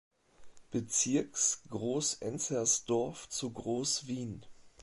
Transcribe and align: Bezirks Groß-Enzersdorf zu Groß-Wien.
Bezirks 0.71 1.61
Groß-Enzersdorf 1.69 3.29
zu 3.29 3.53
Groß-Wien. 3.53 4.43